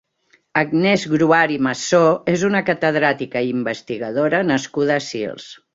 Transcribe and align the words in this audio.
Agnès 0.61 1.03
Gruart 1.11 1.53
i 1.59 1.59
Massó 1.67 2.01
és 2.35 2.47
una 2.49 2.63
catedràtica 2.73 3.47
i 3.49 3.55
investigadora 3.59 4.45
nascuda 4.53 4.99
a 5.01 5.05
Sils. 5.13 5.51